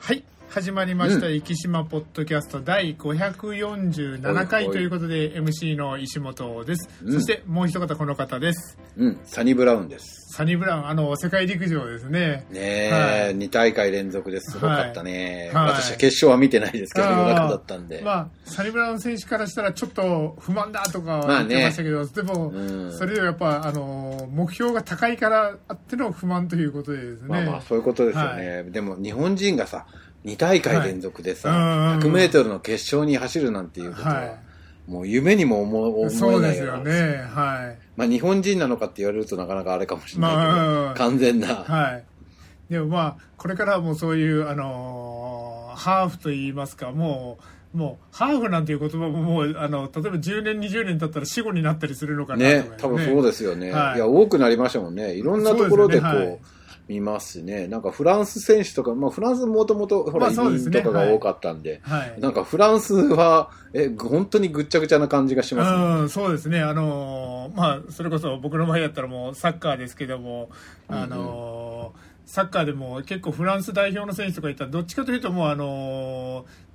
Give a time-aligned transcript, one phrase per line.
[0.00, 0.22] はい。
[0.48, 7.12] 始まりました、生島ポッドキャスト第547回ということで MC の石本です、うん。
[7.12, 10.32] そしてもう一方この方ですうん、サニブラウンです。
[10.32, 12.44] サニブラウンあの世界陸上ですね。
[12.50, 13.36] ねえ、はい。
[13.36, 14.58] 2大会連続です。
[14.58, 15.52] ごかったね。
[15.54, 15.64] はい。
[15.66, 15.72] はい。
[15.74, 18.02] 私は決勝は見てないですけど、夜中だったんで。
[18.02, 21.48] まあサニブラウン選手からしたらちょっと不満だとかまあね。
[21.48, 22.92] 言ってましたけど、でも、うん。
[22.92, 28.64] それでもやっぱあの目標が高いからあっての不満ということでですね、まあまあ、そういうことですよね。
[28.64, 29.86] でも、日本人がさ、
[30.24, 31.58] 2大会連続でさ、はい。
[31.58, 31.98] うんうんうん。
[32.00, 34.36] 100メートルの決勝に走るなんていうことは、は
[34.88, 36.84] もう夢にも思思い、そえうないような。
[36.84, 37.22] ですよね。
[37.22, 41.48] はいまあ、日本人なのかって言われるとなかなかあれかもしれないけど、まあ完全な。
[41.48, 42.04] はい。
[42.72, 45.48] でもまあ、これからはもうそういう、あのー
[45.78, 47.38] ハーフといいますか、も
[47.74, 53.70] う、もう、ハーフなんていう言葉ももう、あの、例えば10年、20年経ったら死後になったりするのかなとかね、多分そうですよね。
[53.70, 55.14] はいい、や、多くなりましたもんね。
[55.14, 56.38] いろんなところでこう、
[56.88, 57.68] 見ますしね。
[57.68, 62.20] なんかフランス選手とか、まあフランスもともと、ほら、移民とかが多かったんで、はい。
[62.20, 65.84] なんかフランスは、え、本当にぐっちゃぐちゃな感じがしますね。
[66.00, 66.60] うん、そうですね。
[66.60, 70.48] あのーまあ、それこそ僕の場合だったらもうサッカーですけども、
[70.88, 76.68] あのーサッカーでも結構フランス代表の選手とかいったら、どっちかというともうあのー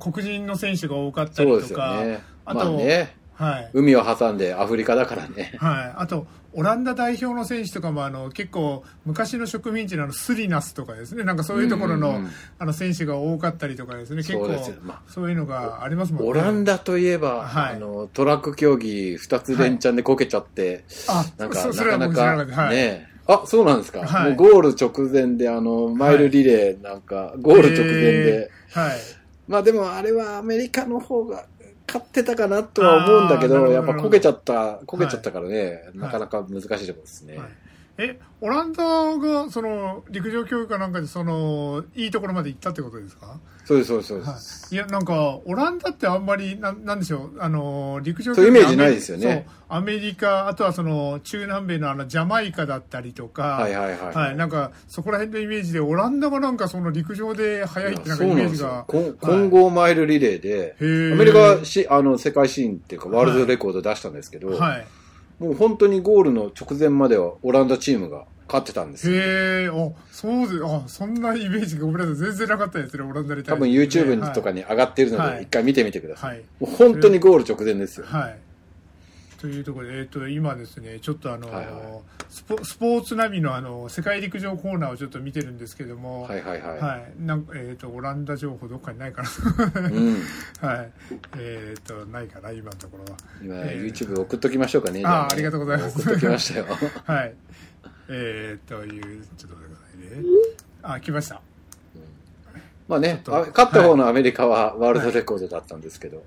[0.00, 2.22] 黒人の選手が多かったりとか、ね。
[2.44, 3.70] あと、まあね、はい。
[3.72, 5.54] 海を挟んでアフリカだからね。
[5.58, 11.24] はい、あとオランダ代表の選手とかもあの結構昔の植民地のスリナスとかですね。
[11.24, 12.20] なんかそういうところの,、
[12.58, 14.18] あの選手が多かったりとかですね。
[14.18, 14.76] 結構そうですよ。
[14.82, 16.30] まあそういうのがありますもんね。
[16.30, 17.76] オランダといえば、はい。
[17.76, 22.62] あの、トラック競技二つ連チャンでこけちゃって、あなんか、なかなかか、った。
[22.62, 22.76] はい。
[22.76, 24.06] ねあ、そうなんですか。
[24.06, 24.30] はい。
[24.30, 28.80] もうゴール直前で、あの、マイルリレーなんか、ゴール直前で、えー。
[28.80, 28.98] はい。
[29.46, 31.46] まあでもあれはアメリカの方が
[31.86, 35.98] 勝ってたかなとは思うんだけど、どやっぱこけちゃった、こけちゃったからね、い。
[35.98, 37.38] なかなか難しいところですね。
[37.38, 37.48] はい
[37.96, 38.82] えオランダ
[39.16, 43.38] がその陸上競技かなんかでそのいいところまで行ったってことですか？
[43.64, 44.74] そうです、そうです、そうではす。
[44.74, 47.40] い、いやなんかオランダってあんまりなんなんでしょう？
[47.40, 49.46] あの陸上そういうイメージないですよね。
[49.68, 54.14] アメリカあとはその中南米のあのジャマイカだったりとか、はいはいはい。
[54.14, 58.84] はい、なんかそこら辺のイメージでオランダがなんかその陸上で速いってなんかイメージが。
[58.88, 61.12] 混合マイルリレーで、へー。
[61.14, 64.86] アメリカはしあの世界新っていうかワールドレコード出したんですけど、はい
[65.38, 69.16] もう本当にゴールの直前まではオランダチームが勝ってたんですよ。
[69.16, 76.30] へえあそうであそんなイメージがごめんなさい全然なかったですねオランダに対多分 YouTube とかにに上がってるのはいで一回見てみてください。
[76.30, 78.06] はいもう本当にゴール直前ですよ。
[78.06, 78.38] はい
[79.44, 81.74] というところで、えっと今ですねちょっとあの、はいはい。
[82.30, 86.78] スポスポーツナビのあの世界陸上コーナーをちょっと見てるんですけども、はいはいはい。
[86.78, 89.28] はい、なんかえっ、とオランダ情報どっかにないかな。
[89.80, 90.14] うん。
[90.66, 90.90] はい。
[91.36, 93.18] えっ、とないかな今のところは。
[93.42, 93.84] 今、えー。
[93.84, 95.02] YouTube 送っときましょうかね。
[95.04, 96.00] あありがとうございます。
[96.00, 96.66] 送っときましたよ。
[97.04, 97.34] はい。
[98.08, 100.28] えー、というちょっと待ってくださいね。
[100.80, 101.42] あ来ました。
[102.88, 106.22] まあね、勝った方のアメリカはワールドレコードだったんですけど、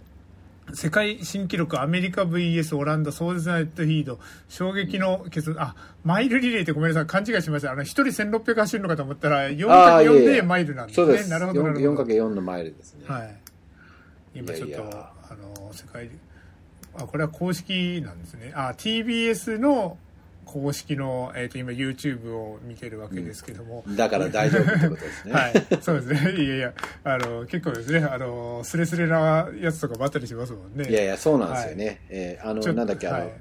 [0.74, 4.20] 世界新記録アメリカ VS オランダ壮絶なヘッドヒード
[4.50, 7.06] 衝撃の決あマイルリレーってごめんなさい。
[7.08, 7.72] 勘違いしました。
[7.72, 11.06] あの一人1600走るのかと思ったらあーい 4×4 やいやでマイルなんですね。
[11.06, 11.30] そうです。
[11.30, 12.04] なるほどなるほど。
[12.04, 13.06] 4×4 のマイルですね。
[13.08, 13.38] はい。
[14.36, 16.10] 今ちょっといやいやあの世界
[16.96, 18.52] あこれは公式なんですね。
[18.54, 19.98] あ TBS の
[20.48, 25.34] 公式の、えー、と今 YouTube を見てるわけですけども、だから大丈夫ってことですね。
[25.36, 26.32] はい、そうですね。
[26.42, 30.90] いやいや、あの、結構ですね、あの、スレスレなやつとかばったりしますもんね。
[30.90, 32.02] いやいや、そうなんですよね。
[32.10, 33.32] えーあの、なんだっけ、あの、はい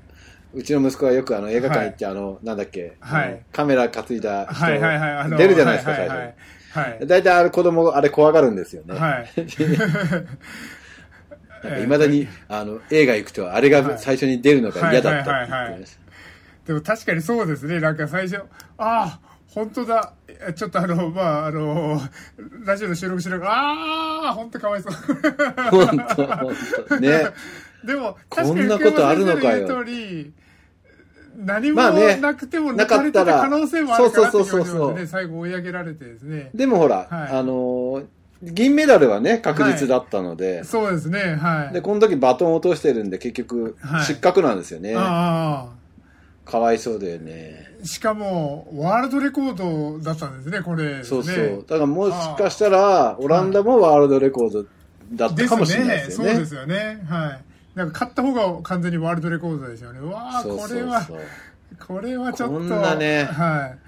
[0.54, 5.10] うちの息子はよくあの映画館行って、あの、なんだっけ、はいカメラ担いだ人、はいはいはい。
[5.18, 6.34] あの出るじゃないですか、最はいはい
[6.72, 6.78] 初。
[6.78, 7.06] はい。
[7.06, 8.98] 大体あれ子供、あれ怖がるんですよね。
[8.98, 9.30] はい。
[11.82, 15.98] いまだに、あの、映画行くと、あれはいが最初に出るのが嫌だったって言ってまし
[16.66, 17.80] でも確かにそうですね。
[17.80, 18.42] なんか最初、
[18.76, 20.12] ああ、本当だ。
[20.28, 22.00] えちょっとあの、まあ、あの、
[22.64, 24.92] ラジオの収録しながら、ああ、本当かわいそう。
[24.92, 25.70] た。
[25.70, 26.56] 本当本
[26.88, 27.26] 当ね。
[27.86, 30.32] でも、こんなことあるのかより、
[31.36, 35.06] 何もなくてもな抜かれてた可能性もあるかなって気がしそうそうそう。
[35.06, 36.50] 最後追い上げられてですね。
[36.54, 38.02] でもほら、はいあの、
[38.42, 41.74] 銀メダルはね、確実だったので、そうですね、はい。
[41.74, 44.94] で、この時バトンを落としてるんで、結局はい、失格なんですよね。
[44.96, 45.68] あ
[46.46, 47.66] かわいそうだよね。
[47.82, 51.36] あ、しかも、ワールドレコードだったんですね、これ、そうそう。
[51.36, 54.64] ねだからもしかしたら、オランダもワールドレコード
[55.12, 56.30] だったかもしれないですよね。
[56.32, 57.04] そうですよね。
[57.08, 57.30] は
[57.74, 57.78] い。
[57.78, 59.98] なんか勝った方が完全にワールドレコードですよね。
[59.98, 61.06] うわあ、これは、
[61.86, 62.54] これはちょっと。
[62.54, 63.78] こんなねはい。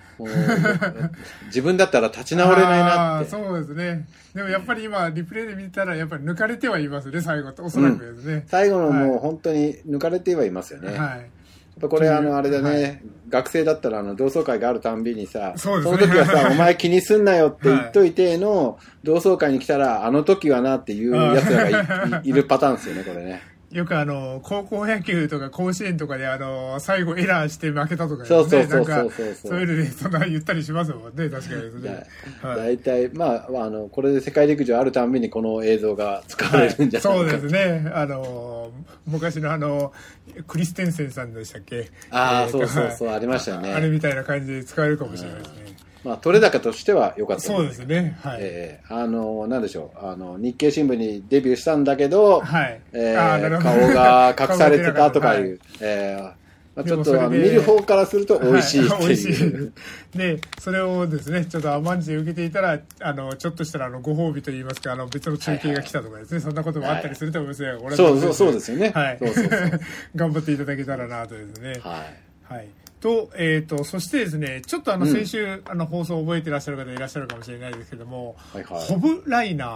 [1.47, 3.31] 自分だったら立ち直れないなって。
[3.31, 4.05] そうですね。
[4.35, 7.65] でもやっぱり今、リプレイで見たら、やっぱり抜かれてはいますね、最後と。
[7.65, 8.45] おそらくですね。
[8.49, 10.99] 最後のもうはい本当に抜かれてはいますよね。
[10.99, 11.31] はい。
[11.79, 13.01] ぱこれ、あの、あれだね、はい。
[13.29, 15.91] 学生だったら、あの、同窓会があるたんびにさ、そね。
[15.93, 22.23] の時はさ、お前気にすんなよって言っといての、同窓会に来たら、あの時はなっていう奴らがい。
[22.25, 23.43] いいるパターンですよね、これね。
[23.71, 28.29] よくあの、高校野球とか甲子園とかであの、最後エラーして負けたとかね。
[28.29, 32.07] そうそうそうそうそうそういうので、そんな言ったりしますもんね、確かにですね。
[32.41, 37.91] はい大体、まあ、あの、これで世界陸上あるたんびにこの映像が使われるんじゃないか、そうですね。
[37.95, 38.73] あの、
[39.07, 39.93] 昔のあの、
[40.47, 41.91] クリステンセンさんでしたっけ？
[42.11, 43.75] ああ、えーとそうそうそう、はいありましたよね。
[43.75, 45.68] あれみたいな感じで使えるかもしれないですね。
[46.05, 48.17] まあ、取れ高としては良かったそうですね。
[48.23, 48.39] はい。
[48.41, 52.81] えーあの、なんでしょう、あの、日経新聞にデビューしたんだけど、はい。
[52.93, 59.73] えあーなるーほど顔が隠されてたとかいう、はいえーまあ、ちでょっと見る方からすると美味しいっていう。
[60.15, 60.19] い。
[60.19, 67.79] で、それをですね、ちょっと甘んじて受けていたら、あの、ちょっとしたら、あの、ご褒美といいますか、あの、別の中継が来たとかですね、そんなこともあったりすると思いますよ。
[67.81, 69.19] 俺はそうそうそうですよねはい。
[69.19, 69.81] そうそうそう
[70.15, 71.73] 頑張っていただけたらなとですね。
[71.83, 72.05] は
[72.51, 72.55] い。
[72.55, 72.69] はい。
[73.01, 75.13] と、えっ、と、そしてですね、ちょっとあの、うん。
[75.13, 78.87] 先週、あの、放送を覚えていらっしゃる方いらっしゃるかもしれないですけども、はいはい。
[78.87, 79.69] ホブライナー、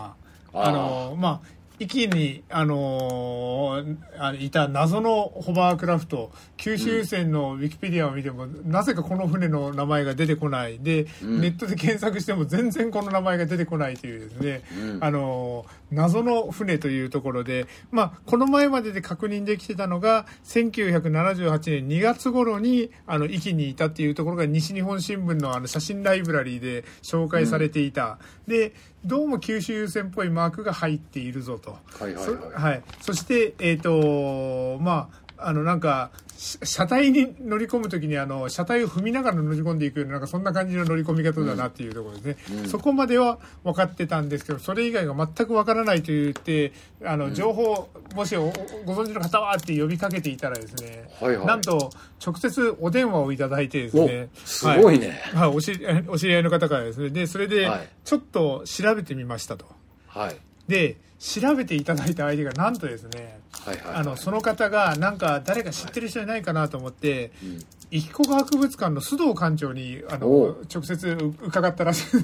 [0.53, 0.69] あー。
[0.69, 10.79] あの、まあ、域に、あのーあのいた謎のホバークラフト、九州船のウィキペディアを見ても、なぜかこの船の名前が出てこない。
[10.79, 11.41] で、うん。
[11.41, 15.05] ネットで検索しても全然この名前が出てこないというですね、うん。
[15.05, 28.19] あのー謎の船というところで、まあ、この前までで確認できてたのが、1978年2月頃に、あの、域にいたっていうところが西日本新聞のあの写真ライブラリーで紹介されていた。
[28.47, 28.73] で、
[29.05, 31.73] どうも九州船っぽいマークが入っているぞと。
[31.99, 32.53] はいはいそはい。
[32.55, 32.83] はい。
[33.01, 42.63] そして、えっ、と、まあ、あの、なんか、し車体に乗り込むときに、あの、車体を踏みながら乗り込んでいくような、なんかそんな感じの乗り込み方だなっていうところですね。
[42.63, 42.69] うん。
[42.69, 46.73] そこまでは分かってたんですけど、それ以外が全く分からないと言って、
[47.05, 48.53] あの、情報、もしお
[48.85, 51.47] ご存知の方はって呼びかけていたらですね、はいはい。
[51.47, 51.91] なんと、
[52.25, 55.21] 直接お電話をいただいてですね、おすごいね。
[55.33, 59.67] はい、はいお知り お知り合いの方からですね、で、それではい、ちょっと調べてみましたと。
[60.09, 60.37] はい。
[60.69, 63.95] で、調べていただいた相手がなんとですね、はいはい。
[63.95, 67.61] あの、その方が、なんか、誰か知ってる人いないかなと思って、うん
[67.93, 72.17] 生き子博物館の須藤館長に、あおのう、直接う伺ったらしい。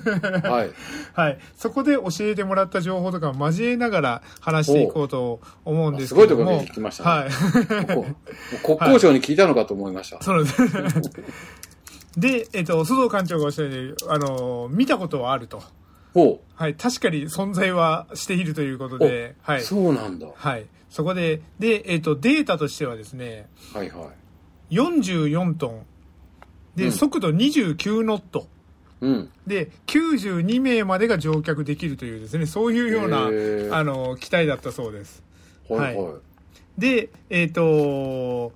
[0.49, 0.71] はい。
[1.13, 1.39] はい。
[1.59, 6.45] そこで教えてもらった情報とかを交えながら話していこうと思うんですすごいとこ。
[6.45, 7.11] ろに聞きましたね。
[7.11, 7.95] はい。
[7.95, 8.07] こ
[8.63, 10.23] こ国交省に聞いたのかと思いました。
[10.23, 10.57] そうです。
[12.17, 15.63] で、えっと、須藤館長がおっしゃるように、あの、見たことはあると。
[16.19, 16.75] ほはい。
[16.75, 18.99] 確かに存在はしているということう。
[18.99, 19.63] で、おはい。
[19.63, 20.27] そうなんだ。
[20.27, 20.67] ははい。
[20.91, 24.75] そこで、で、えっと、データとしてはですね、いはい。
[24.75, 25.87] 44トン。
[26.77, 28.47] で、うん速度29ノット。
[29.01, 29.31] うん。
[29.47, 33.27] で、92名までが乗客できるというですね、そういうような
[33.77, 35.23] あの、機体だったそうです。
[35.69, 36.21] はいははい。
[36.79, 38.53] で、えっ、と、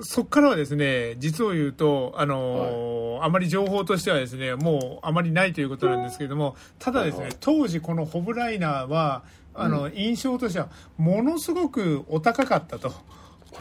[0.00, 9.22] そっからはですね、実を言うと、あのあまり情報としてはですね、もうあまりないということなんですけれども、ただですね、はいはい当時このホブライナーは、
[9.54, 12.92] あの、印象としては、ものすごくお高かったと。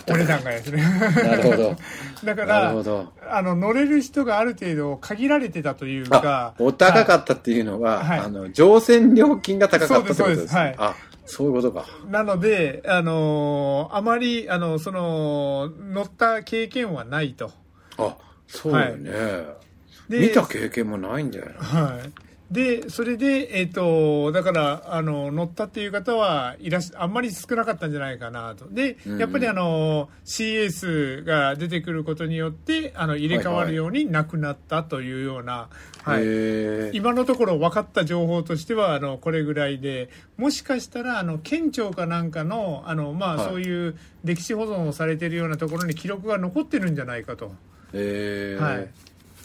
[0.09, 0.81] お値段がですね。
[0.81, 1.75] なるほど。
[2.25, 2.73] だから。
[3.29, 10.95] あの、乗れる人がある程度限られてたというあか、、お高かっったっていうのは、はいあの、乗船料金が高かったってことですそうですそうですあ、
[11.25, 11.85] そういうことか。
[12.07, 17.51] なので、あのあまり、あの、その、乗った経験はないと。
[17.97, 18.17] あ、
[18.47, 19.11] そうよね。
[20.09, 21.53] で見た経験もないんだよな。
[21.63, 22.11] はい。
[22.53, 28.69] で、それで、えっ、と、だから、あの、乗ったっていう方はいらっしあんまり少なかったんじゃないかなと。
[28.69, 35.69] で、やっぱりあの、CS が出てくることによって、あの、入れ替わるようになくなったというような、
[36.03, 36.95] はい。
[36.95, 47.51] 今のところ分かった情報としては、あの、これぐらいで、もしかしたら、あの、県庁かなんかの、あの、まあ、はいそういう歴史保存をされているようなところに記録が残ってるんじゃないかと。
[47.93, 48.61] へえ。
[48.61, 48.89] はい。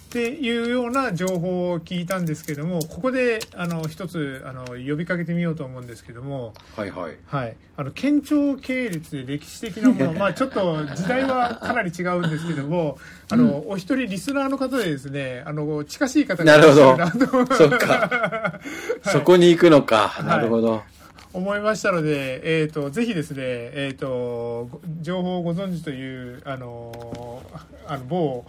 [0.09, 7.17] っていうような情報を聞いたんですけども、ここで、あの、一つ、あの、呼びかけてみようと思うんですけども、はいはい。
[7.27, 7.57] はい。
[7.77, 12.97] あの、県庁系列で歴史的なもの、 まあちょっと時代はかなり違うんですけども、
[13.31, 18.61] あの、お一人リスナーの方でですね、あの、近しい方がいらっしゃるなとそっか。
[19.13, 20.19] そこに行くのか。
[20.23, 20.83] いなるほど。
[21.35, 27.28] 思いましたので、えっ、と、ぜひですね、えっ、と、ご情報をご存知という、あの、
[27.87, 28.45] あの、某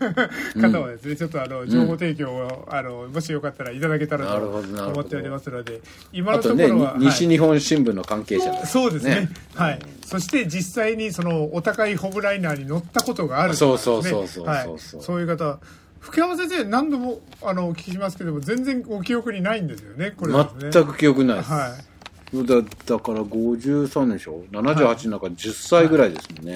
[0.60, 5.80] 方はですね、ちょっとあの、情報提供を、あの、もしよかったらいただけたらと思っておりますので、
[6.12, 9.78] 今のところは、に西はい日本新聞の関係者ですそうですねはい。
[10.04, 15.58] そして実際にそのお高いホブライナーに乗ったことがあるそうそうそうそうはいそういう方、
[16.00, 20.46] 福山先生何度もあのお聞きしますけども、全然ご記憶にないんですよね、これね。
[20.70, 21.50] 全く記憶ないです。
[21.50, 22.46] はい。
[22.46, 26.54] だだから53でしょ ?78 なんか10歳ぐらいですもんね。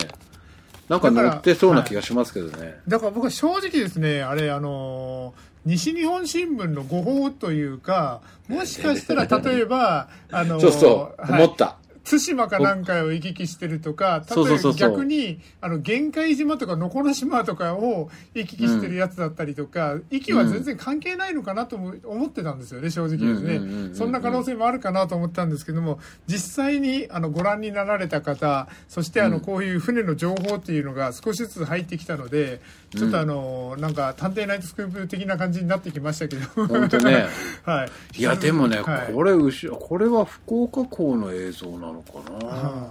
[0.89, 2.81] なんか乗ってそうな気がしますけどね。
[2.89, 11.77] だから僕は正直ですね、あれ、あのー西日本新聞の誤報というか、もしかしたら例えば、あのー そうそう、はい思った。
[12.09, 23.91] 対馬かなんかを行き来してるとか、例えば逆に、あの、玄海島とか能古島とかを行き来してるやつだったりとか、息は全然関係ないのかなとも思ってたんですよね、正直ですうんうんうんうんうね。
[23.91, 32.61] んそんな可能性もあるかなと思ったんですけども、実際に、あの、ご覧になられた方、そして、あの、こういう船の情報っていうのが少しずつ入ってきたので、
[32.91, 36.67] ちょっとあの、なんか、探偵ナイトスクープ的な感じになってきましたけど。
[36.67, 37.27] 本当ね。
[37.65, 37.91] はい。
[38.19, 42.47] いや、でもね、はいこれ、これは福岡港の映像なのかな。
[42.47, 42.91] は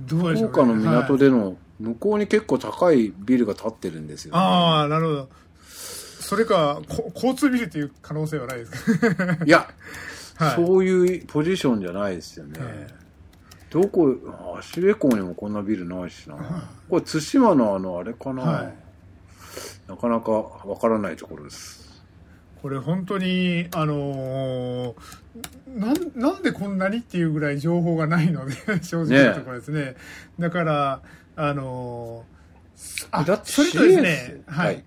[0.00, 4.40] どうでしょう、ね、福岡の港はいでの、向こうに結構高いビルが建ってるんですよ、ね。
[4.40, 5.28] ああ、なるほど。
[5.68, 9.38] それか、こ交通ビルという可能性はないですか？
[9.44, 9.68] いや、
[10.36, 12.54] はいそういうポジションじゃないですよね。
[12.58, 12.88] え
[13.70, 14.14] どこ、
[14.54, 16.36] あ芦レ港にもこんなビルないしな。
[16.88, 18.42] これ、対馬のあの、あれかな。
[18.42, 18.74] はい
[19.86, 22.02] なかなかわからないところです。
[22.62, 24.94] これ本当に、あのー
[25.74, 29.96] なん、なんでこんなにっていうぐらい情報がないので、 正直なところですね。
[30.38, 31.02] だから、
[31.36, 32.34] あのー
[33.10, 34.82] あ、だってそれとですね、ははいい。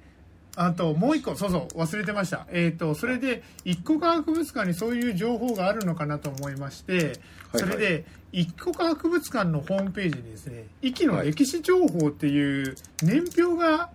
[0.55, 2.47] あと、もう一個、そうそう、忘れてました。
[2.51, 7.19] えっ、と、それで、一個科博物館にそういう情報があるのかなと思いまして、はいはい
[7.55, 13.89] それで、一個科博物館のホームページにですね、壱岐の歴史情報っていう年表が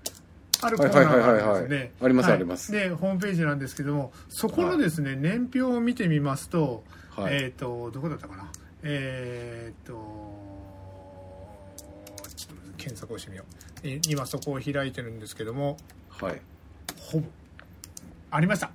[0.63, 1.93] あるコーナーがあるんですね。
[2.01, 8.51] ありますはいありますで、ホームページなんですけども、そこのですね、年表を見てみますと、はいえっ、と、どこだったかな？
[8.85, 9.93] えっ、と、
[12.37, 13.47] ちょっと検索をしてみよう。
[13.85, 15.77] え今そこを開いてるんですけども、
[16.09, 16.41] はい。
[17.01, 17.27] ほぼ
[18.31, 18.71] ありました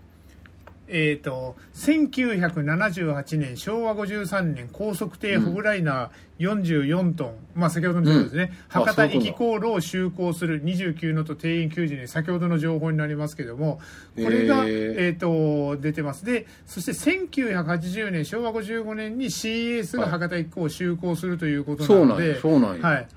[0.89, 8.81] えっ、と1978年昭和53年高速艇ホブライナー44トン、まあ先ほどの情報ですね、うん。
[8.81, 13.79] あ博多そういうこと行き航路を就航する29のと定員90人先ほどの情報になりますけども
[14.15, 16.25] これが、へーえー、と出てます。
[16.25, 22.87] でそして1980年昭和55年に CS が博多行き航を就航するということそうなので、そうなんや。
[22.87, 23.07] はい、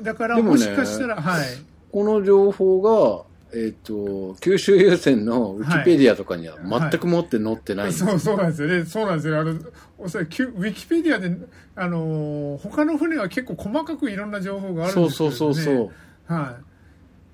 [0.00, 1.44] だからもしかしたら、はい。
[1.92, 8.84] この情報が、えっ、と、九州優先のウィキペディアとかには全く持って載ってないんですよそうそうなんですよね。
[8.84, 9.40] そうなんですよ。
[9.40, 9.58] あの、
[9.98, 11.36] おそらくウィキペディアで、
[11.76, 15.92] あのー他の船は結構細かくいろんな情報があるんですけど、ね、そうそうそうそ
[16.28, 16.32] う。
[16.32, 16.58] は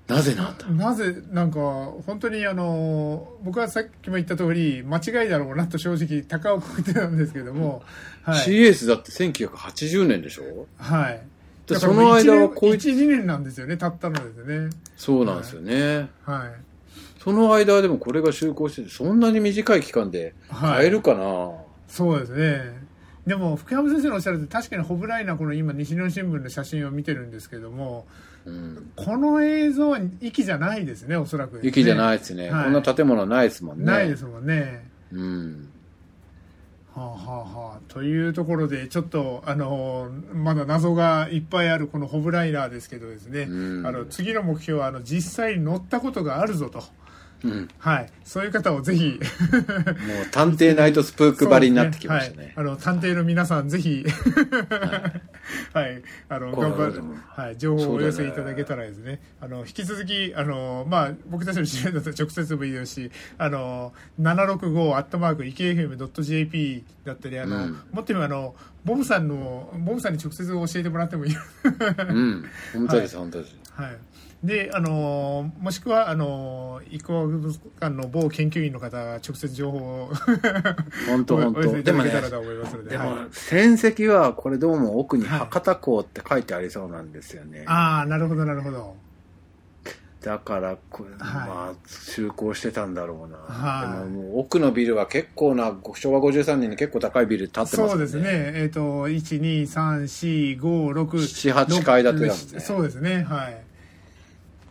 [0.07, 0.65] なぜなんだ？
[0.67, 0.73] い。
[0.73, 1.59] なぜ、なんか、
[2.05, 7.83] 本当にあのー僕はさっきも言った通り、間違いだろうなと正直、高をくくってたんですけども、
[8.23, 8.45] はい。
[8.47, 10.65] CS だって1980年でしょ？
[10.77, 11.21] はい。
[11.67, 14.69] でその間はこい1、2年なんですよね、たったのですね。
[14.95, 16.09] そうなんですよね。
[16.23, 16.51] はい。
[17.21, 21.51] その間はでもこれが就航してて、そんなに短い期間ではい買えるかな、
[21.89, 22.87] そうですね。
[23.25, 28.07] でも、福山先生のおっしゃるとり確かにホブライナーこの今、西日本新聞の写真を見てるんですけども、
[28.45, 28.91] うん。
[28.95, 31.59] この映像は息じゃないですね、おそらく、ね。
[31.63, 33.83] 雪じゃないですね、はいこんな建物はないですもんね。
[33.83, 34.89] ないですもんね。
[35.11, 35.69] うん。
[36.97, 43.85] はあ、はあはあ、というところで、ちょっと、あの、まだ謎がいっぱいあるこのホブライナーですけどですね、うん。
[43.85, 46.83] あの次の目標はあの実際に乗ったことがあるぞと。
[47.43, 47.69] うん。
[47.77, 48.09] はい。
[48.23, 49.19] そういう方をぜひ、
[49.51, 52.43] もう探偵ナイトスプークばりになってきましたね。
[52.43, 52.53] はい。
[52.55, 54.05] あの、探偵の皆さん、ぜひ、
[55.73, 56.01] はい。
[56.29, 57.57] あの、これ頑張るはい。
[57.57, 71.35] 情報をお寄せいただけたらですね、あの、引き続き、あの、まあ、僕たちの知り合いだと直接もいいですし、あの、765アットマーク EKFM.jp だったり、あの、うんもっと言えば、あの、ボブさんの、ボブさんに直接教えてもらってもいい。
[72.09, 72.45] うん。
[72.73, 73.55] 本当です、本当です。
[73.73, 73.97] はい。
[74.43, 80.11] で、あのもしくは、あのー、育博物館の某研究員の方が直接情報を
[81.09, 81.81] 本当本当。
[81.81, 82.97] でもねいただけた、らと思いますので。
[82.97, 87.63] も、戦績はこれどうも奥にはい博多港って書いてありそうなんですよね。
[87.65, 88.95] ああ、なるほど、なるほど。
[90.21, 93.37] だからこれ、はいまあ、就航してたんだろうな。
[93.37, 97.89] はいでももう奥のビルは結構な、昭和53年に結構高いビル建ってますね。
[97.89, 98.23] そうですね。
[98.55, 103.66] えっ、と、1、2、3、4、5、6、7 8階建てだもんねそうですね、はい。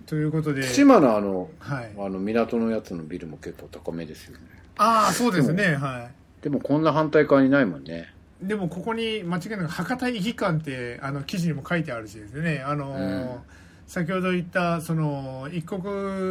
[0.07, 0.63] ということで。
[0.63, 1.93] 対馬のあの、はい。
[1.99, 4.45] あの港のやつのビルも結構高めですよね。
[4.79, 6.09] ああ、そうですね、は
[6.43, 8.09] でもこんな反対側にないもんね。
[8.43, 8.47] い。
[8.47, 13.39] でも、ここに間違いなく博多行き館って、あの、記事にも書いてあるしですね、あのーうん
[13.87, 15.81] 先ほど言った、その、一国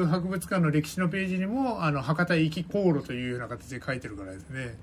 [0.05, 4.75] 博物館の歴史のページにも、あの、博多行き航路というような形で書いてるからですね。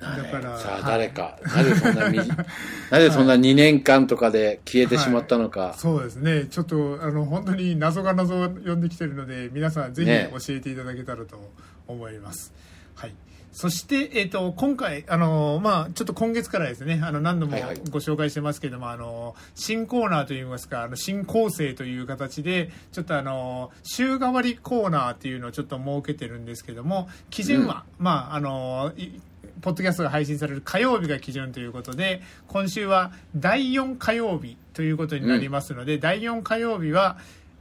[0.00, 2.18] だからさあはい誰か、なぜそんなみ
[2.90, 6.46] なぜそんな2年間とかで消えてしまったのか、そうですね。
[6.46, 10.30] ちょっと、あの、本当に謎が謎を呼んできてるので、皆さんぜひね。
[10.32, 11.52] 教えていただけたらと
[11.86, 12.52] 思います。
[12.94, 13.14] はい。
[13.54, 17.80] そして、えっ、と、今回、あの、まあ、ちょっと今月からですね、あの、何度もはいはい。
[17.88, 29.20] ご紹介してますけども、あの、新コーナーといいますか、あの、新構成という形で、ちょっとあの、週替わりコーナーっていうのをちょっと設けてるんですけども、基準は、まあ、あの、い
[29.64, 37.16] ポッドキャストが配信される火曜日が基準ということで、今週は第4火曜日ということになりますので、第4火曜日は、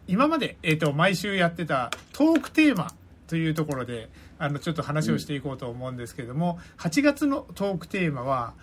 [0.05, 2.93] 今まで、えっ、と、毎週やってたトークテーマ
[3.27, 8.53] というところで、あの、ちょっと話をしていこうと思うんですけども、8月のトークテーマは、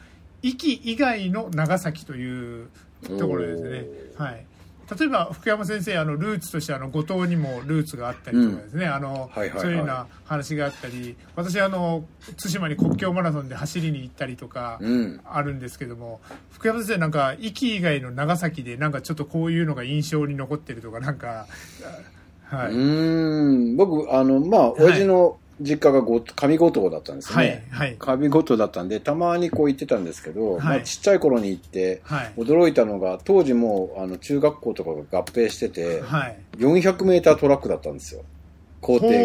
[0.42, 2.68] 息以外の長崎という
[3.18, 3.87] ところですね。
[4.18, 4.44] はい。
[4.99, 9.61] 例えば福山先生あのルーツとしてあの後藤にもルーツがあったりとかですね、あのはいはいはい。
[9.61, 11.16] そういうような話があったり。
[11.37, 12.04] 私あの
[12.37, 15.20] 対馬に国境マラソンで走りに行ったりとかうん。
[15.25, 16.20] あるんですけども、
[16.50, 21.47] 福山先生なんか壱岐以外の長崎でなんかちょっとこういうのが印象に残ってるとかなんか
[22.50, 23.76] はい、うーん。
[23.76, 27.67] 僕、あの、まあ、親父の実家がご上五島だったんですはいね。
[27.71, 27.97] はい。
[27.99, 30.62] 上五島だったんで、たまにこう行ってたんですけど、はい。
[30.62, 32.33] まあ、ちっちゃい頃に行って、はい。
[32.37, 36.38] 驚いたのが、当時もう、あの、中学校とかが合併してて、はい。
[36.57, 38.23] 400メータートラックだったんですよ。
[38.81, 39.17] 校庭が。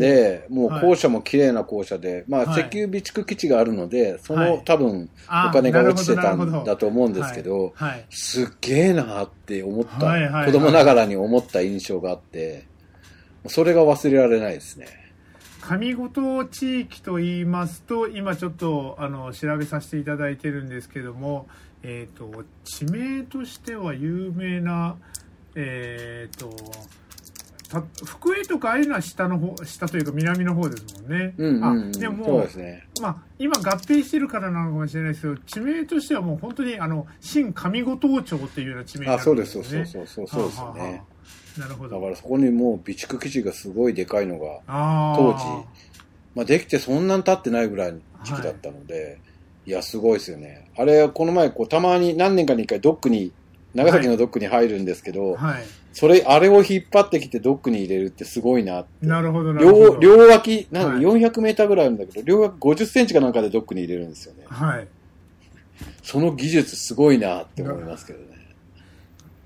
[0.00, 0.80] で、もうはい。
[0.80, 2.60] 校舎も綺麗な校舎で、まあ、はい。
[2.60, 4.62] 石油備蓄基地があるので、その、はい。
[4.64, 8.06] 多分、あお金が落ちてたんだと思うんですけど、はい。
[8.08, 12.64] すっげえなって思った、子供ながらに思った印象があって、
[13.46, 14.86] それが忘れられないですね。
[15.60, 21.46] 上五島地域と言いますと今ちょっとあの調べさせていただいてるんですけども、
[21.82, 24.96] えー、と地名としては有名な、
[25.54, 26.54] えー、と
[27.74, 31.34] た福江とかああいうのは下の方下というか南の方ですもんね。
[31.38, 31.88] うんうん、うん。
[31.88, 32.86] あでもね。
[33.00, 41.02] まあ、今合併してるからなのかもしれないですけど地名としてはもう本当にあの新上五島町っていうような地名になあ、るそうです、そうんねそうそうそう、そうですね。
[41.56, 41.96] あなるほど。
[41.96, 44.60] だからそこにもう備蓄基地がすごいでかいのが、
[45.16, 45.66] 当時
[46.34, 49.18] まあ、できてそんなに経ってないぐらいの時期だったので、
[49.66, 50.70] い、や、すごいですよね。
[50.76, 53.32] あれ、この前、こう、たまに何年かに一回ドックに、
[53.74, 55.64] 長崎のドックに入るんですけど、はい。
[55.92, 59.06] それ、あれを引っ張ってきてドックに入れるってすごいなって。
[59.06, 60.00] なるほど、なるほど。
[60.00, 64.44] 両、両脇、なんかはい400メーターぐらいあるんだけど、両脇50センチかなんかでドックに入れるんですよね。
[64.48, 64.88] はい。
[66.02, 68.33] その技術すごいなって思いますけどね。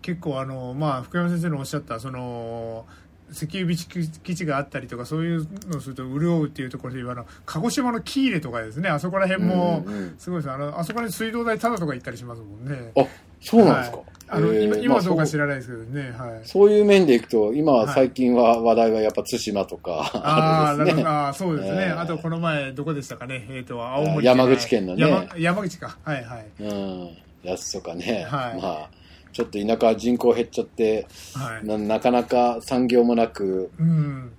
[0.09, 2.87] 結構あの、まあ、福山先生のおっしゃったその
[3.31, 9.85] 石油備蓄基地があったりとかそういうのをすると潤うっていうところで言うあの鹿児島の喜入とかですねあそこら辺も
[10.17, 13.05] すごいですあのあそこに水道代タダとか行ったりしますもんねあ、
[13.43, 13.99] そうなんですか。
[13.99, 21.03] はいあの今今はどうか知らないですけどね、はいそういう面でいくと、今ははい最近は話題はやっぱ対馬とか、ああ、あれですね。
[21.03, 21.29] なるほど。
[21.29, 21.85] あーそうですね。
[21.85, 23.47] えーあと、この前、どこでしたかね。
[23.49, 25.97] えっ、と、青森山口県のね山山口か。
[26.03, 26.47] はいはい。
[26.61, 27.17] うん。
[27.43, 28.27] やつとかね。
[28.29, 28.91] はいまあ、
[29.33, 31.67] ちょっと田舎人口減っちゃって、はい。
[31.67, 34.33] ななかなか産業もなく、うん。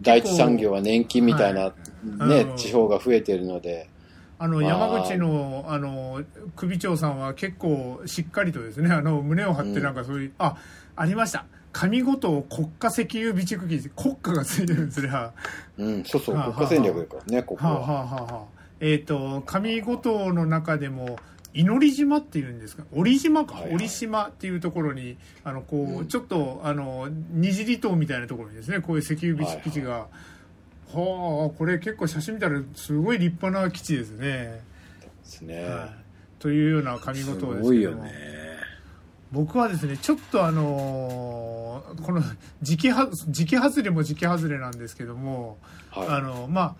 [0.00, 1.68] 第一産業は年金みたいな、
[2.26, 3.88] ね、うん地方が増えてるので、
[4.38, 6.22] あの、まあ山口の、あの、
[6.56, 10.56] 首長さんは結構しっかりとですね、あの、胸を張ってなんかそういう、あ、
[10.96, 11.46] ありました。
[11.72, 15.08] 上五島国家石油備蓄基地、国家がついてるんですね。
[15.08, 15.32] は
[15.76, 18.04] うん、そうそう、はあ国家戦略だからね、ここあ、はあは。
[18.04, 18.44] はあはあ、
[18.80, 21.16] えっ、と、上五島の中でも、
[21.54, 22.84] 祈り島っていうんですか？
[22.92, 23.74] 折島か、はいはい。
[23.76, 26.08] 折島っていうところにあのこう、うん。
[26.08, 28.80] ちょっとあの二次離島みたいなところにですね。
[28.80, 30.08] こういう石油備蓄基地が、は
[30.92, 34.62] あこれ結構写真見たらすごい立派な基地ですね、で
[35.22, 35.64] すね。
[35.64, 35.90] はい、
[36.38, 38.04] というような上五す島ですけども。
[38.04, 38.12] ね。
[39.32, 42.22] 僕はですねちょっとあのーこの
[42.62, 45.58] 時期は時期外れも時期外れなんですけども、
[45.92, 46.74] あはのまあ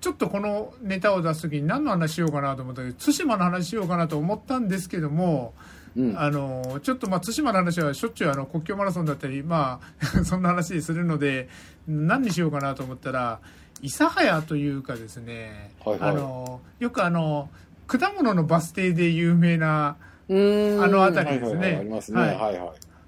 [0.00, 5.54] ちょっとこのネタを出す時に何の話しようかなと思ったけど対馬の話しようかなと思ったんですけども、
[5.96, 6.00] い。
[6.00, 6.18] うん。
[6.18, 11.48] あのちょっとまあ対馬の話はしょっちゅうあの国境マラソンだったりまあ そんな話するので
[11.86, 13.40] 何にしようかなと思ったら
[13.82, 16.10] 諫早というかですね、はいはい。
[16.10, 17.50] あのよくあの
[17.86, 19.96] 果物のバス停で有名な
[20.28, 21.84] あの辺りですね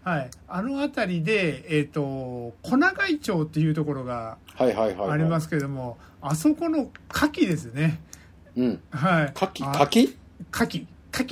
[0.05, 5.11] はいはいはいあの辺りで、えっと小長井町っていうところがはいはいはいはい。
[5.11, 8.01] ありますけれども、あそこの牡蠣ですね。
[8.57, 8.81] うん。
[8.91, 9.25] はい。
[9.27, 9.65] 牡蠣？
[9.65, 10.17] あ牡蠣？
[10.53, 10.87] 牡蠣。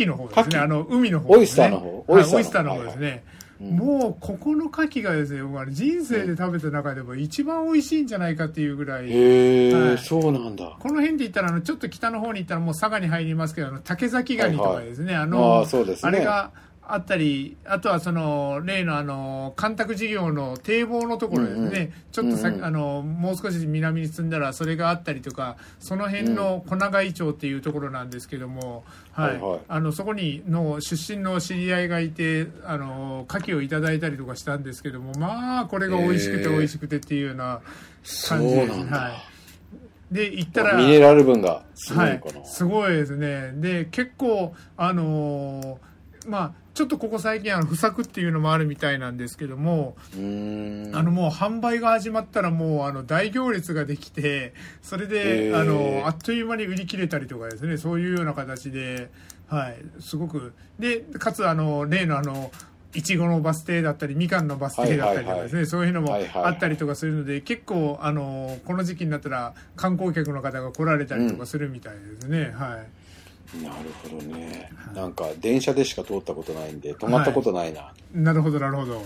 [0.07, 0.59] の方ですね。
[0.59, 1.65] あの、海の方ですね。
[1.65, 3.25] オイスターのオイスターの方オイスターの方ですね。
[3.25, 10.77] うんもう、ここの牡蠣がですね、僕は人生で食べた中でも一番美味しいんじゃないかっていうぐらい、はいそうなんだ。
[10.79, 16.09] この辺で言ったら、あの、ちょっと北の方に行ったらもう佐賀に入りますけど、あの、竹崎ガニとかですね、ああのあ、、そうですね。
[16.09, 16.51] あれが
[16.93, 29.35] あったり、あとはその、例のあの、干拓事業の堤防のところですね、うんうんちょっとさ、うんうんあの、もう少し南に進んだらそれがあったりとか、その辺の小長井町っていうところなんですけども、はい。
[29.35, 37.61] はいはいあの、そこにの出身の知り合いがいて、あの、牡蠣をいただいたりとかしたんですけども、まあ、これが美味しくて美味しくてっていうような
[38.29, 38.99] 感じで、なんだ。
[38.99, 39.13] はい。
[40.11, 45.77] で行ったらミネラル分がすごはいいかな。、すごいですねで結構あのー
[46.29, 49.97] まあちょっとここ最近あの不作っていうのもあるみたいなんですけども。
[50.15, 59.11] あのもう販売が始まったらもうあの大行列ができてそれで、あのあっという間に売り切れたりとかですねそういうような形で、
[59.49, 60.55] はい、すごく。
[60.79, 62.51] でかつあの例のあの
[62.95, 73.00] いちごのバス停だったりみかんのバス停だったりとかですね、そういうのもあったりとかするので、結構あのこの時期になったら観光客の方が来られたりとかするみたいですね、はい
[73.63, 74.71] なるほどね。
[74.95, 77.93] なんか、電車でしか通ったことないんで、止まったことないな。
[78.13, 79.05] なるほどなるほど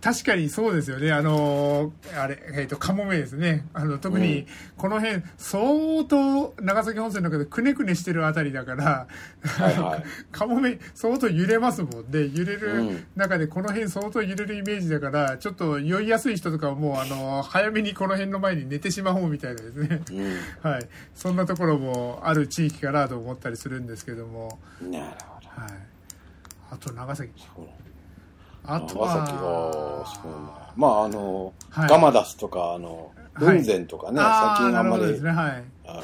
[0.00, 1.10] 確かにそうですよね。
[1.12, 3.66] あのあれえっ、とカモメですね。
[3.72, 4.46] あの特うにん。
[4.76, 9.06] この辺相当長崎温泉の中でくねくねしてるあたりだから、
[9.42, 10.04] はいはい。
[10.30, 13.04] カモメ相当揺れますもんで揺れうるん。
[13.16, 20.02] 中でこの辺相当揺れるイメージだからちょっと酔いやすい人とかはもうあの早めにこの辺の前に寝てしまおうみたいなですね。
[20.12, 20.36] うん。
[20.70, 20.88] はい。
[21.14, 24.58] そんなところもある地域かなと思ったりするんですけども。
[24.82, 25.62] なるほど。
[25.62, 25.72] はい。
[26.70, 27.32] あと長崎。
[27.54, 27.66] そう
[28.66, 31.88] あと長崎が、はそうなまあ、あの、はい。
[31.88, 33.58] ガマダスとか、あの、はい。
[33.58, 35.30] 雲仙とかね、最近あんまり、なるほどですね。
[35.30, 35.64] はい。
[35.86, 36.02] あ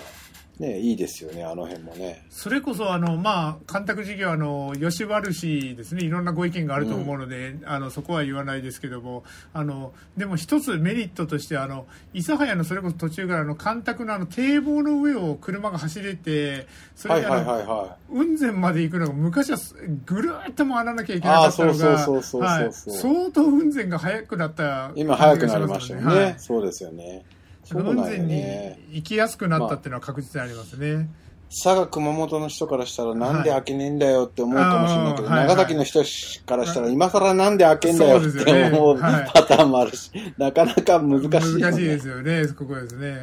[0.62, 2.24] ね、いいですよね、あの辺もね。
[2.30, 19.74] それこそあの、まあ、干拓事業あの吉原市ですねいろんなご意見があると思うので、あのそこは言わないですけどもあのでも一つメリットとしてあの諫早のそれこそ途中からあの干拓のあの堤防の上を車が走れてそはいはいれであの、はいは雲仙まで行くのが昔はす
[20.06, 25.00] ぐるーっと回らなきゃいけなかったのがそうそうそうそうそうはい相当雲仙が速くなったい。
[25.00, 26.06] 今早くなりましたよね。
[26.06, 27.24] はいそうですよね。
[27.72, 28.78] そう雲仙にね。
[28.90, 31.08] 行きやすくなったっていうのは確実にありますね。
[31.52, 36.02] 佐賀熊本の人からしたらなんで開けねえんだよって思うかもしれないけど、はい長崎の人
[36.46, 41.60] からしたら今更なんで開けんだよって思うはいパターンもあるし、 なかなか難しいよね。
[41.60, 43.16] 難しいですよね、ここですね。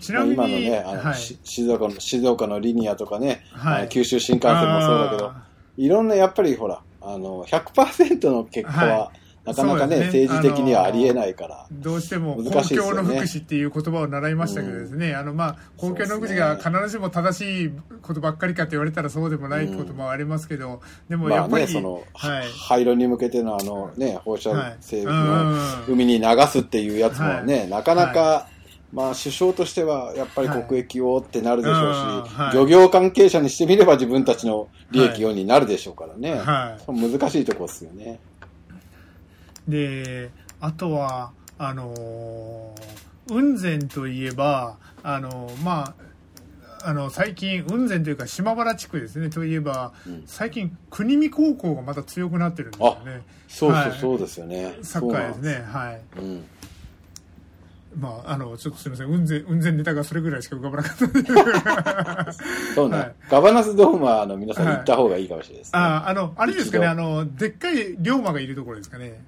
[0.00, 5.46] ちなみに、今のね、あの、はい、し静岡の、静岡のリニアとかね、はい九州新幹線もそうだけど、あ
[5.78, 9.12] いろんなやっぱりほら、あの、100%の結果は、は
[9.46, 10.06] なかなかねね。
[10.06, 11.66] 政治的にはありえないから。
[11.72, 17.70] ーどうしても公共の福祉っていう言葉を習いましたけどですね、あのまあ公共の福祉が必ずしも正しい
[18.02, 25.26] ことばっかりかって言われたらそうでもないこともありますけど、でもまあね、やっぱり、その、はい、廃炉に向けてのあのね、放射はい性うん。
[25.26, 25.54] の
[25.88, 28.48] 海に流すっていうやつもね、なかなか、
[28.92, 32.22] まあ首相としてはやっぱり国益をってなるでしょうし、うん。
[32.22, 32.54] はい。
[32.54, 36.38] 漁業関係者にしてみれば自分たちの利益をになるでしょうからね。
[36.38, 36.92] はい。
[36.92, 38.18] 難しいところですよね。
[39.68, 42.96] であとはあのー
[43.28, 46.06] 雲仙といえばあのーまあ
[46.88, 50.22] あの最近雲仙というか島原地区ですねといえば、うん。
[50.24, 53.22] 最近国見高校がまた強くなってるんですよね。
[53.48, 53.92] そうそうはい。
[53.98, 54.76] そうですよね。
[54.82, 56.44] サッカーですねはいそうなん。
[57.98, 59.06] まああのちょっとすみません。
[59.10, 62.32] 雲仙雲仙ネタがそれぐらいしか浮かばなかった
[62.76, 63.14] そうね、はい。
[63.30, 65.78] ガバナスドームはあの皆さん行った方がいいかもしれないですね。
[65.80, 69.24] ああのあれですかねあのでっかい龍馬がいるところですかね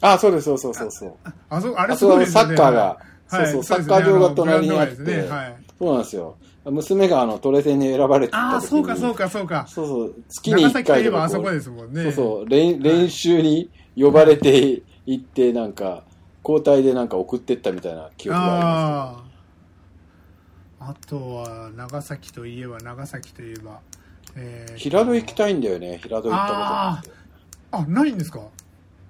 [0.00, 1.12] あそうです、そうそうそうそう。
[1.48, 2.56] あそあれあそこはすごいですよね。
[2.56, 2.80] サッカーが、
[3.28, 3.52] はい。
[3.52, 6.36] そうそう、はいサッカー場が隣にあって、そうなんですよ。
[6.64, 9.66] 娘があのトレセンに選ばれてあた時にあそうかそうかそうか。
[9.68, 12.02] そうそう、月に1長崎とい回でもこうえばあそこですもんね。
[12.04, 16.04] そうそう練、練習に呼ばれて行って、なんか、
[16.44, 18.70] 交代でなんか送ってったみたいな記憶がありま
[20.80, 23.80] あああとは長崎といえば長崎といえば、
[24.36, 24.78] えーす。
[24.78, 27.12] 平戸行きたいんだよね、平戸行ったことなくて。
[27.72, 28.40] あないんですか？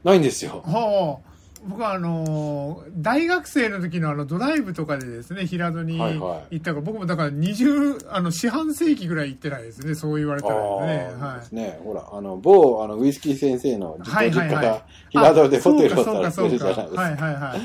[0.05, 0.63] ないんですよ。
[0.67, 1.31] はあ
[1.63, 6.57] 僕はあのー大学生の時のあのドライブとかでですね平戸にはい行はい。
[6.57, 10.55] ったから、僕もだから20あの四半世紀ぐらい行ってないですねそう言われたら
[10.87, 11.11] ね。
[11.21, 11.79] はですね。
[11.85, 17.01] ほら、あの、某、あの、ウイスキー先生の実はい家実家はいはいが平戸でホテルをされてるじゃないですか。
[17.03, 17.57] はいはいは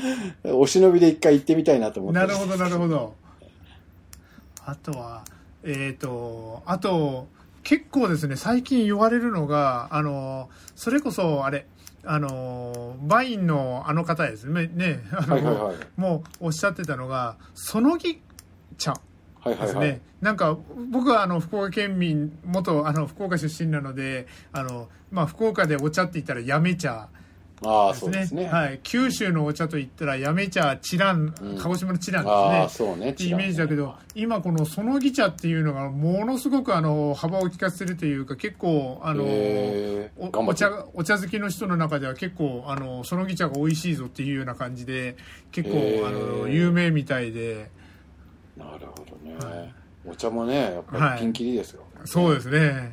[0.44, 0.50] い。
[0.52, 2.18] お忍びで一回行ってみたいなと思って。
[2.18, 3.14] なるほどなるほど。
[4.66, 5.22] あとは
[5.62, 7.28] えっ、とあと
[7.62, 11.66] 結構ですね最近言われるのがあのそれこそあれ
[12.06, 15.76] あのバインのあの方ですねねあの、はいはいはい。
[15.96, 18.20] もうおっしゃってたのがそのぎ
[18.78, 19.00] 茶ですね、
[19.44, 20.00] はいはいはい。
[20.20, 20.56] なんか
[20.90, 27.08] 僕はあの福岡県民元あの福岡出身なのであの、まあ、福岡でお茶って言ったらやめ茶
[27.64, 28.46] ああ、そうですね。
[28.46, 31.58] はい、九州のお茶といったらやめ茶チラン、うん。
[31.58, 33.10] 鹿児島のチランですああ、ねそうね。
[33.10, 45.16] ってイメージだけど、今このそのぎ茶っていうのがものすごくあの幅を利かせてるというか結構あのお茶お茶好きの人の中では結構あのそのぎ茶が美味しいぞっていうような感じで
[45.50, 47.70] 結構あの有名みたいで。
[48.56, 49.36] なるほどね。
[49.36, 49.74] はい
[50.08, 51.82] お茶もね、やっぱりピンキリですよ。
[52.04, 52.92] そうですね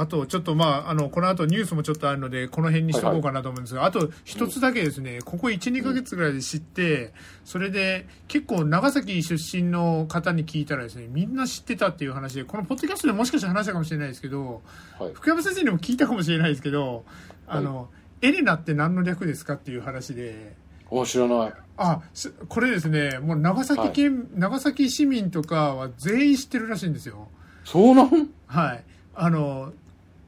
[0.00, 7.12] あと、ちょっとまあ、あの、この後ニュースもちょっとあるので、この辺にしとこうかなと思うんですが、あと一つだけですね、ここ1、2ヶ月ぐらいで知って、
[7.44, 14.62] それで結構長崎出身の方に聞いたらですね、みんな知ってたっていう話で、このポッドキャストでもしかしたら話したかもしれないですけど、
[14.98, 15.12] はい。
[15.14, 17.04] 福山先生にも聞いたかもしれないですけど、
[17.46, 17.88] あの、
[18.22, 20.54] エレナって何の略ですかっていう話で、
[20.90, 21.52] お知らない。
[21.76, 27.28] あ、すこれですね、もう長崎県、長崎市民とかは全員知ってるらしいんですよ。
[27.64, 28.30] そうなん？
[28.46, 28.84] はい。
[29.14, 29.72] あの、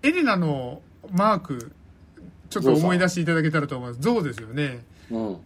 [0.03, 1.73] エレナのマーク、
[2.49, 4.01] ちょっと思い出していただけたらと思います。
[4.01, 4.85] 象ですよね。
[5.11, 5.37] うん。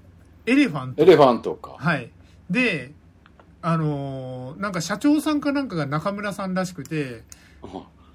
[0.47, 1.03] エレファント。
[1.03, 1.77] elephant か。
[1.79, 2.11] はい。
[2.51, 2.93] で、
[3.63, 7.23] あのーなんか社長さんかなんかが中村さんらしくて、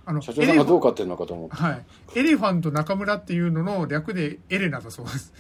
[0.06, 1.56] あの、社長さんがどうエレフ飼ってるのかと思って。
[1.56, 1.86] ァはい。
[2.16, 5.34] エレファント中村っていうのの略でエレナだそうです。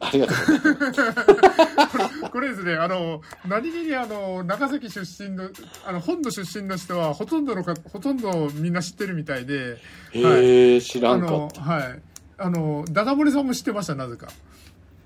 [0.00, 2.30] ありがとうございます。
[2.30, 5.50] これですね、あの、何気にあの、長崎出身の、
[5.86, 9.76] あの、本土出身の人は、ほとんどのか、ほとんどみんな知ってるみたいで、
[10.12, 12.02] へえ、知らあんかっの、はい。
[12.38, 14.26] あの、ダダ漏れさんも知ってました、なぜか。
[14.26, 14.32] た。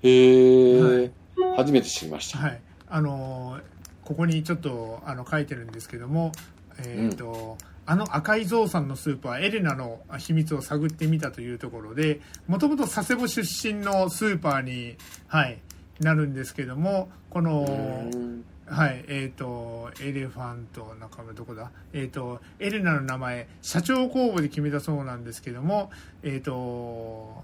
[0.03, 1.11] へはえ、
[1.57, 2.37] 初めて知りました。
[2.37, 2.61] はい。
[2.87, 3.59] あの、
[4.05, 6.31] ここにちょっと、あの、書いてるんですけども、
[6.79, 15.59] えっ、と、あの赤いゾウさんのスーパー、エレナの秘密を探ってみたというところで、もともと佐世保出身のスーパーに、はい、
[15.99, 18.45] なるんですけども、この、うん。
[18.67, 21.69] はい、えっ、と、エレファント、中村どこだ？
[21.93, 25.91] えっ、と、エレナの名前、社長公募で決めたそうなんですけども、
[26.23, 27.43] えっ、と、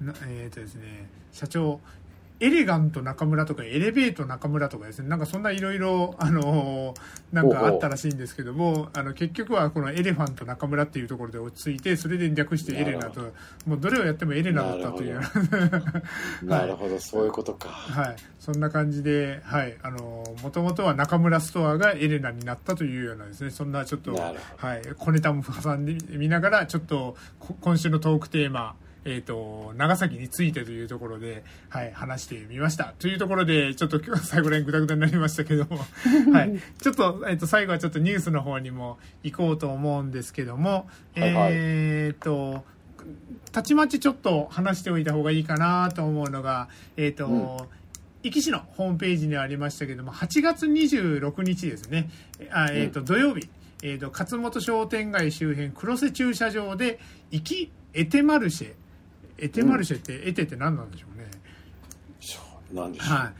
[0.00, 1.80] なえっ、とですね、社長、
[2.42, 6.92] エレガント中村とかエレベート中村とかですね、なんかそんないろいろ、あの
[7.32, 13.20] なんかあったらしいんですけども、あの、結局はこのエレファント中村っていうところで落ち着いて、それで略してエレナと、
[13.64, 15.20] もうどれをやってもエレナだったという。
[16.42, 17.68] なるほど、そういうことか。
[17.68, 24.32] はい、そんな感じで、はい、あの、もともとは中村ストアがエレナになったというようなですね、そんなちょっと、は
[24.74, 32.94] い、小ネタも挟んでみながら、ちょっと、こ今週のトークテーマ、えっ、と、長崎についてというところで、はい、話してみました。
[32.98, 35.78] というところで、ちょっと今日 最後らへんぐだぐだになりましたけども、
[36.32, 41.52] はい、ちょっと、えっ、と、最後はちょっとニュースの方にも行こうと思うんですけども、はいはい。
[41.52, 42.64] えっ、と、
[43.50, 47.82] たちまちちょっと話しておいた方がいいかなと思うのが、えっ、と、うん。
[48.22, 52.08] 壱岐市のホームページにありましたけども、8月26日ですね、
[52.52, 53.48] あえっ、と、土曜日、
[53.82, 57.00] えっ、と、勝本商店街周辺黒瀬駐車場で、
[57.32, 58.74] 壱岐エテマルシェ、
[59.38, 61.26] エテマルシェって、エテって何なんでしょうね。
[62.20, 62.40] そ
[62.72, 63.08] うなんでしょう。
[63.08, 63.32] は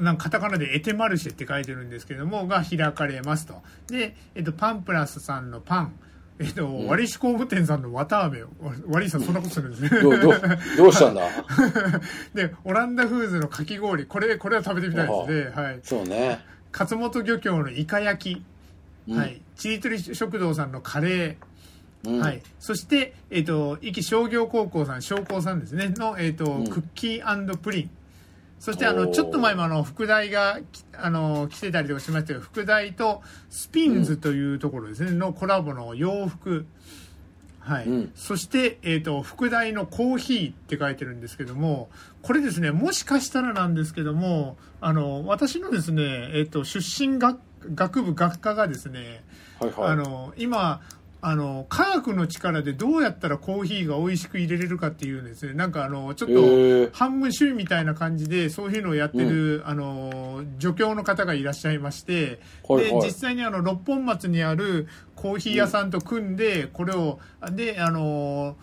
[0.00, 0.02] い。
[0.02, 3.62] なんかカタカナでエテマルシェって書いてるんですけども、が開かれますと。
[3.88, 5.92] で、えっと、パンプラスさんのパン、
[6.38, 8.48] えっと、ん割り工務店さんの綿あめ、わ
[8.86, 10.02] 割りさんそんなことするんですね。
[10.02, 10.40] どう、どう、
[10.76, 11.22] どうしたんだ？
[12.34, 15.62] で、オランダフーズのかき氷、これ、これは食べてみたいですね。
[15.62, 15.80] はい。
[15.82, 16.40] そうね。
[16.72, 18.44] 勝本漁協のイカ焼き、
[19.08, 19.40] うんはい。
[19.56, 21.36] ちりとり食堂さんのカレー、
[22.04, 22.42] うんはい。
[22.60, 27.90] そして、えっ、と、壱岐商業高校さん、商工さんですね、の、えっ、と、んクッキープリン。
[28.58, 36.66] そして、あの、ちょっと前もあの、副題が、きあの、来てたりとかしましたけど、副題とスピンズというところですね、のコラボの洋服。
[37.60, 37.86] はい。
[37.86, 41.88] うんそして、えっ、と、副題のコーヒーって書いてるんですけども、
[42.22, 47.40] これですね、もしかしたらなんですけども、あの、私のですね、えっ、と、出身学、
[47.74, 49.24] 学部学科がですね、
[49.60, 49.90] はいはい。
[49.90, 50.80] あの今
[51.28, 55.54] あの科学の力でどうやったらコーヒーが美味しく入れれるかっていうですね。
[55.54, 56.90] なんかあのちょっへとー。
[56.92, 63.00] 半分趣味みたいな感じでそういうのをやってる、あの助教の方がいらっしゃいまして、はいはい。
[63.00, 64.86] で実際にあの六本松にある
[65.16, 67.18] コーヒー屋さんと組んで、これを
[67.50, 68.56] であの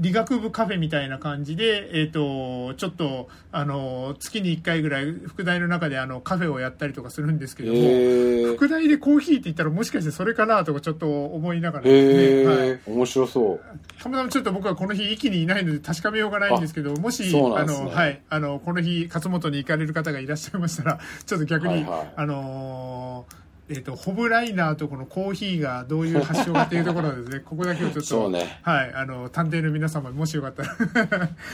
[0.00, 13.60] 理学部カフェみたいな感じで、えっ、と、ちょっと、あの、月に1回ぐらい、副題の中であの、カフェをやったりとかするんですけども、副題でコーヒーって言ったらもしかしてそれかなとかちょっと思いながらですね、はい、面白そう。
[14.02, 22.12] たまたまちょっと僕はこの日駅にいないので確かめようがないんですけどもしあの、はい、あのこの日勝本に行かれる方がいらっしゃいましたらちょっと逆に、はいはい。
[22.16, 30.68] あのーえっ、とホブライナーとこのコーヒーがどういう発祥かっていうところをですね ここだけをちょっとねはいあの探偵の皆様もしよかったら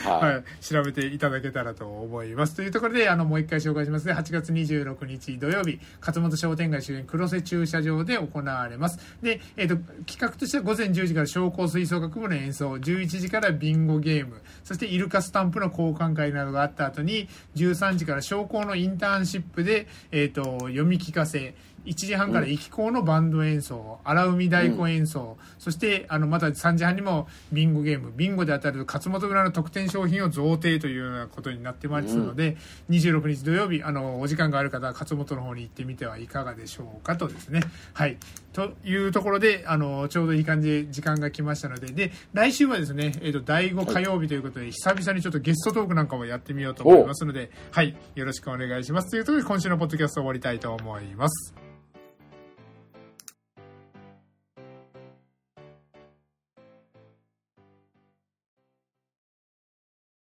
[0.03, 2.55] は はい、調べていただけたらと思います。
[2.55, 4.13] というところで、あの、もう一回紹介しますね。
[4.13, 8.99] 8月26日土曜日、勝本商店街周辺黒瀬駐車場で行われます。
[9.21, 32.57] で、えっ、と、企画としては午前10時から商工吹奏楽部の演奏、11時からビンゴゲーム、そしてイルカスタンプの交換会などがあった後に、13時から商工のインターンシップで、えっ、と、読み聞かせ、1時半から駅校のバンド演奏、荒海太鼓演奏、そしてあのまた3時半にもビンゴゲームビンゴで当たる勝本村の特典商品を贈呈というようなことになってますので、
[32.89, 37.61] 26日土曜日あのお時間がある方は勝本の方に行ってみてはいかがでしょうかとですね
[37.93, 38.17] はい
[38.53, 51.74] というところであのちょうどいい感じで時間が来ましたのでで来週はですね、えー、と第5火曜日ということで、久々にちょっとゲストトークなんかもやってみようと思いますのではいよろしくお願いしますというところで今週のポッドキャスト終わりたいと思います。